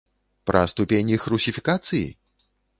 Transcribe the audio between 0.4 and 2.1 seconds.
Пра ступень іх русіфікацыі?